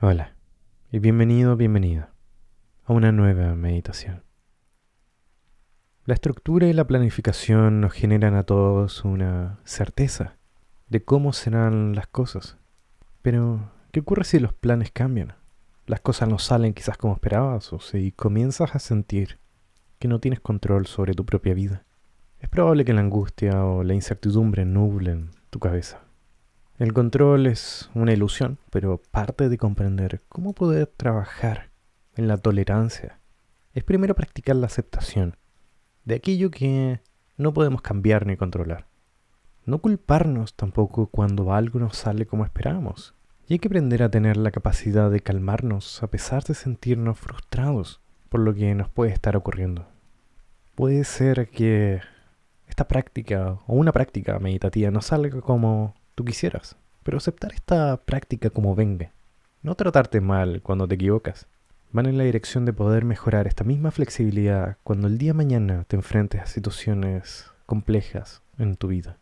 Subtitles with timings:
[0.00, 0.36] Hola
[0.92, 2.12] y bienvenido, bienvenida
[2.84, 4.22] a una nueva meditación.
[6.04, 10.36] La estructura y la planificación nos generan a todos una certeza
[10.88, 12.58] de cómo serán las cosas.
[13.22, 15.34] Pero, ¿qué ocurre si los planes cambian?
[15.86, 19.40] Las cosas no salen quizás como esperabas o si comienzas a sentir
[19.98, 21.82] que no tienes control sobre tu propia vida.
[22.38, 26.07] Es probable que la angustia o la incertidumbre nublen tu cabeza
[26.78, 31.70] el control es una ilusión, pero parte de comprender cómo poder trabajar
[32.16, 33.18] en la tolerancia
[33.74, 35.36] es primero practicar la aceptación
[36.04, 37.00] de aquello que
[37.36, 38.86] no podemos cambiar ni controlar.
[39.64, 43.14] No culparnos tampoco cuando algo no sale como esperábamos.
[43.46, 48.00] Y hay que aprender a tener la capacidad de calmarnos a pesar de sentirnos frustrados
[48.28, 49.86] por lo que nos puede estar ocurriendo.
[50.74, 52.00] Puede ser que
[52.66, 58.50] esta práctica o una práctica meditativa no salga como tú quisieras, pero aceptar esta práctica
[58.50, 59.12] como venga.
[59.62, 61.46] No tratarte mal cuando te equivocas.
[61.92, 65.94] Van en la dirección de poder mejorar esta misma flexibilidad cuando el día mañana te
[65.94, 69.16] enfrentes a situaciones complejas en tu vida.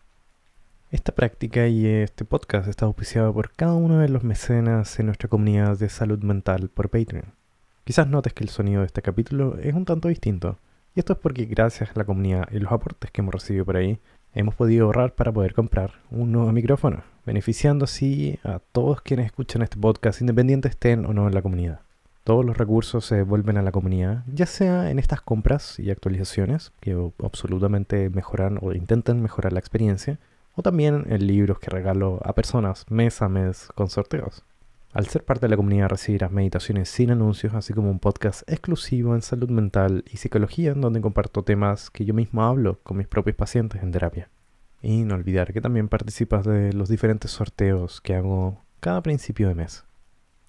[0.91, 5.29] Esta práctica y este podcast está auspiciado por cada uno de los mecenas en nuestra
[5.29, 7.35] comunidad de salud mental por Patreon.
[7.85, 10.59] Quizás notes que el sonido de este capítulo es un tanto distinto,
[10.95, 13.77] y esto es porque gracias a la comunidad y los aportes que hemos recibido por
[13.77, 14.01] ahí,
[14.37, 19.63] hemos podido ahorrar para poder comprar un nuevo micrófono, beneficiando así a todos quienes escuchan
[19.63, 21.81] este podcast, independientes estén o no en la comunidad.
[22.23, 26.73] Todos los recursos se devuelven a la comunidad, ya sea en estas compras y actualizaciones,
[26.81, 30.19] que absolutamente mejoran o intentan mejorar la experiencia,
[30.55, 34.45] o también en libros que regalo a personas mes a mes con sorteos.
[34.97, 39.15] Al ser parte de la comunidad recibirás meditaciones sin anuncios, así como un podcast exclusivo
[39.15, 43.07] en salud mental y psicología, en donde comparto temas que yo mismo hablo con mis
[43.07, 44.31] propios pacientes en terapia.
[44.81, 49.55] Y no olvidar que también participas de los diferentes sorteos que hago cada principio de
[49.55, 49.85] mes.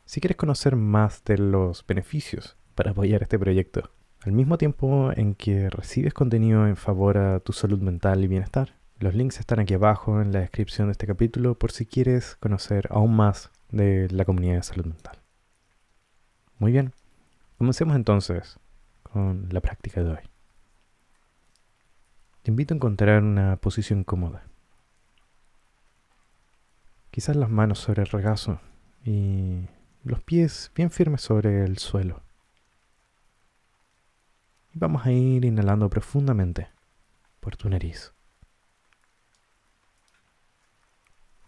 [0.06, 5.36] Si quieres conocer más de los beneficios para apoyar este proyecto, al mismo tiempo en
[5.36, 9.74] que recibes contenido en favor a tu salud mental y bienestar, los links están aquí
[9.74, 14.26] abajo en la descripción de este capítulo por si quieres conocer aún más de la
[14.26, 15.18] comunidad de salud mental.
[16.60, 16.94] Muy bien,
[17.58, 18.60] comencemos entonces
[19.04, 20.30] con la práctica de hoy.
[22.44, 24.44] Te invito a encontrar una posición cómoda.
[27.12, 28.60] Quizás las manos sobre el regazo
[29.04, 29.68] y
[30.04, 32.22] los pies bien firmes sobre el suelo.
[34.74, 36.70] Y vamos a ir inhalando profundamente
[37.40, 38.14] por tu nariz.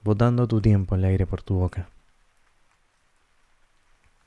[0.04, 1.90] Botando tu tiempo el aire por tu boca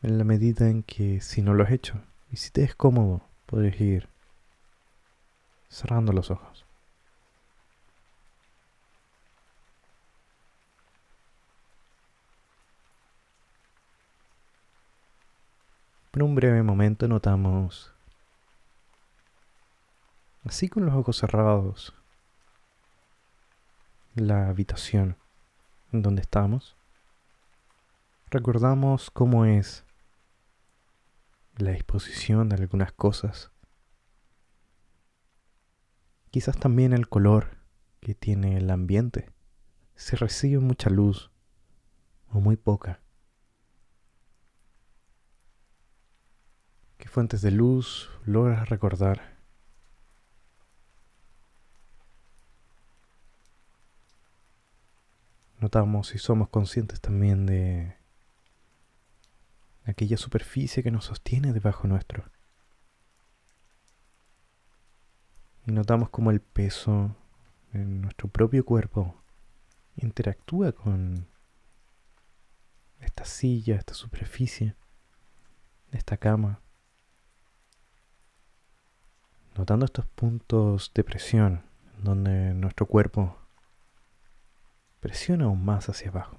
[0.03, 3.23] en la medida en que si no lo has hecho y si te es cómodo,
[3.47, 4.09] puedes ir
[5.69, 6.67] cerrando los ojos.
[16.11, 17.95] Por un breve momento notamos,
[20.45, 21.95] así con los ojos cerrados,
[24.15, 25.17] la habitación
[25.91, 26.77] en donde estamos.
[28.31, 29.87] Recordamos cómo es
[31.57, 33.51] la disposición de algunas cosas.
[36.31, 37.59] Quizás también el color
[38.01, 39.31] que tiene el ambiente.
[39.95, 41.31] Si recibe mucha luz
[42.29, 43.01] o muy poca.
[46.97, 49.39] ¿Qué fuentes de luz logras recordar?
[55.61, 58.02] Notamos si somos conscientes también de
[59.85, 62.25] aquella superficie que nos sostiene debajo nuestro.
[65.67, 67.15] Y notamos cómo el peso
[67.73, 69.15] en nuestro propio cuerpo
[69.97, 71.27] interactúa con
[73.01, 74.75] esta silla, esta superficie,
[75.91, 76.61] esta cama.
[79.57, 81.63] Notando estos puntos de presión
[82.03, 83.37] donde nuestro cuerpo
[85.01, 86.37] presiona aún más hacia abajo.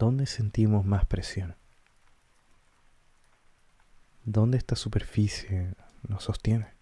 [0.00, 1.56] ¿Dónde sentimos más presión?
[4.24, 5.74] ¿Dónde esta superficie
[6.08, 6.72] nos sostiene?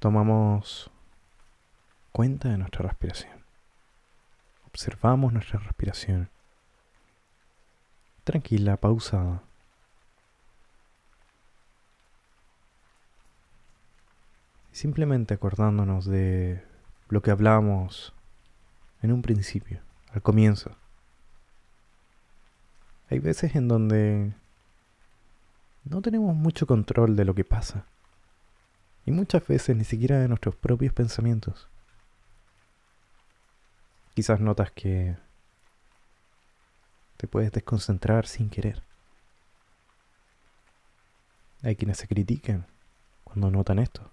[0.00, 0.90] Tomamos
[2.12, 3.42] cuenta de nuestra respiración.
[4.66, 6.28] Observamos nuestra respiración.
[8.24, 9.42] Tranquila, pausada.
[14.72, 16.73] Simplemente acordándonos de
[17.08, 18.12] lo que hablábamos
[19.02, 19.80] en un principio,
[20.12, 20.76] al comienzo.
[23.10, 24.32] Hay veces en donde
[25.84, 27.86] no tenemos mucho control de lo que pasa.
[29.06, 31.68] Y muchas veces ni siquiera de nuestros propios pensamientos.
[34.14, 35.16] Quizás notas que
[37.18, 38.82] te puedes desconcentrar sin querer.
[41.62, 42.66] Hay quienes se critican
[43.24, 44.10] cuando notan esto.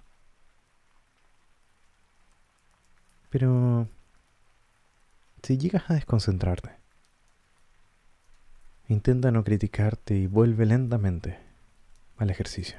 [3.32, 3.88] Pero
[5.42, 6.72] si llegas a desconcentrarte,
[8.90, 11.40] intenta no criticarte y vuelve lentamente
[12.18, 12.78] al ejercicio.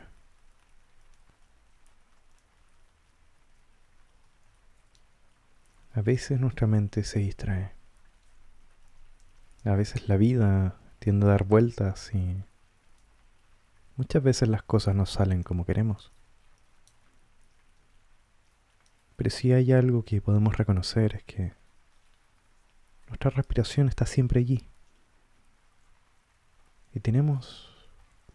[5.95, 7.73] A veces nuestra mente se distrae.
[9.65, 12.37] A veces la vida tiende a dar vueltas y
[13.97, 16.13] muchas veces las cosas no salen como queremos.
[19.23, 21.53] Pero si hay algo que podemos reconocer es que
[23.07, 24.67] nuestra respiración está siempre allí.
[26.93, 27.71] Y tenemos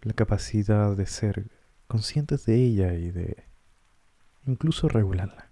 [0.01, 1.49] la capacidad de ser
[1.89, 3.43] conscientes de ella y de
[4.45, 5.49] incluso regularla.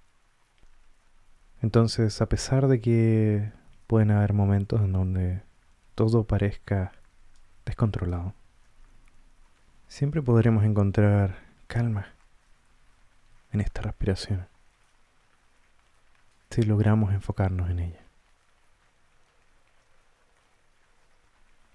[1.62, 3.52] Entonces, a pesar de que
[3.88, 5.42] pueden haber momentos en donde
[5.96, 6.94] todo parezca
[7.66, 8.34] descontrolado,
[9.90, 12.14] siempre podremos encontrar calma
[13.52, 14.55] en esta respiración
[16.56, 18.00] si logramos enfocarnos en ella.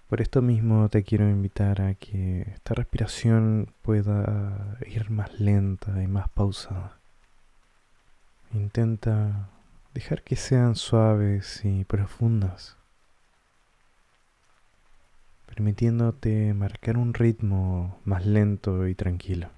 [0.09, 6.07] Por esto mismo te quiero invitar a que esta respiración pueda ir más lenta y
[6.07, 6.97] más pausada.
[8.55, 9.49] Intenta
[9.93, 12.75] dejar que sean suaves y profundas,
[15.45, 19.51] permitiéndote marcar un ritmo más lento y tranquilo.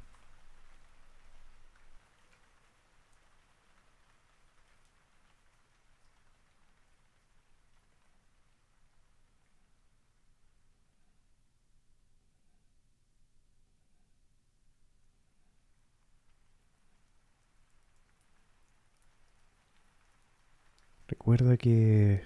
[21.23, 22.21] Recuerda que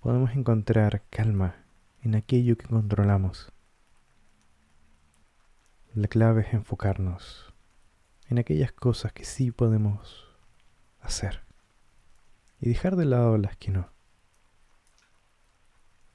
[0.00, 1.56] podemos encontrar calma
[2.02, 3.50] en aquello que controlamos.
[5.94, 7.54] La clave es enfocarnos
[8.28, 10.28] en aquellas cosas que sí podemos
[11.00, 11.40] hacer
[12.60, 13.88] y dejar de lado las que no.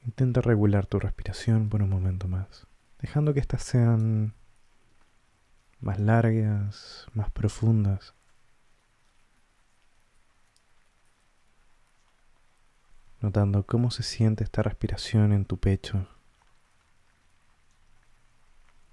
[0.05, 2.67] Intenta regular tu respiración por un momento más,
[2.99, 4.35] dejando que éstas sean
[5.79, 8.14] más largas, más profundas
[13.21, 16.07] notando cómo se siente esta respiración en tu pecho,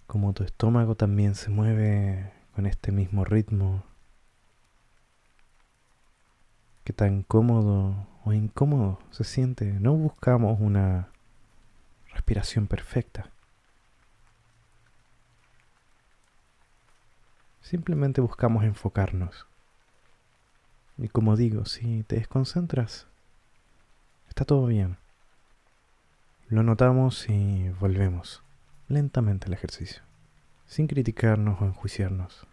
[0.07, 3.85] cómo tu estómago también se mueve con este mismo ritmo,
[6.85, 9.73] qué tan cómodo o incómodo se siente.
[9.73, 11.09] No buscamos una
[12.13, 13.31] respiración perfecta.
[17.61, 19.47] Simplemente buscamos enfocarnos.
[20.99, 23.07] Y como digo, si te desconcentras,
[24.43, 24.97] Está todo bien.
[26.49, 28.43] Lo notamos y volvemos
[28.89, 30.03] lentamente al ejercicio,
[30.67, 32.45] sin criticarnos o enjuiciarnos.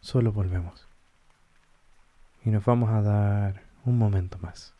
[0.00, 0.88] Solo volvemos.
[2.46, 4.75] Y nos vamos a dar un momento más.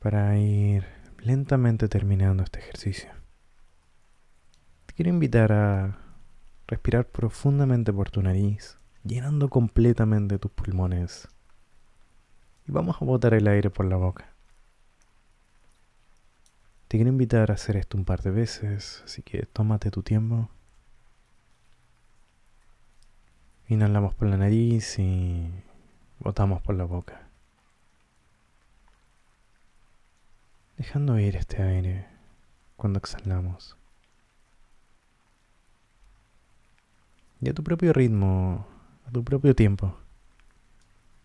[0.00, 0.86] Para ir
[1.18, 3.10] lentamente terminando este ejercicio.
[4.86, 5.98] Te quiero invitar a
[6.66, 11.28] respirar profundamente por tu nariz, llenando completamente tus pulmones.
[12.66, 14.32] Y vamos a botar el aire por la boca.
[16.88, 20.48] Te quiero invitar a hacer esto un par de veces, así que tómate tu tiempo.
[23.68, 25.50] Inhalamos por la nariz y
[26.20, 27.29] botamos por la boca.
[30.80, 32.06] Dejando ir este aire
[32.76, 33.76] cuando exhalamos.
[37.42, 38.66] Y a tu propio ritmo,
[39.06, 39.94] a tu propio tiempo,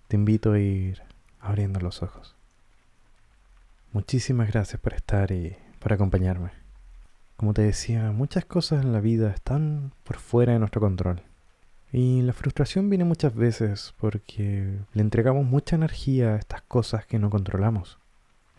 [0.09, 1.03] te invito a ir
[1.39, 2.35] abriendo los ojos.
[3.93, 6.51] Muchísimas gracias por estar y por acompañarme.
[7.37, 11.21] Como te decía, muchas cosas en la vida están por fuera de nuestro control.
[11.93, 17.19] Y la frustración viene muchas veces porque le entregamos mucha energía a estas cosas que
[17.19, 17.99] no controlamos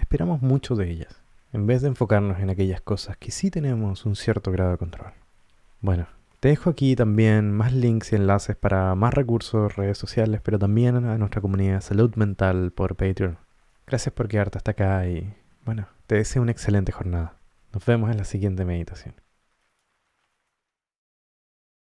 [0.07, 1.21] esperamos mucho de ellas,
[1.53, 5.13] en vez de enfocarnos en aquellas cosas que sí tenemos un cierto grado de control.
[5.81, 6.07] Bueno,
[6.39, 10.95] Te dejo aquí también más links y enlaces para más recursos, redes sociales, pero también
[10.95, 13.39] a nuestra comunidad salud mental por Patreon.
[13.85, 15.35] Gracias por quedarte hasta acá y
[15.65, 17.35] bueno, te deseo una excelente jornada.
[17.73, 19.15] Nos vemos en la siguiente meditación.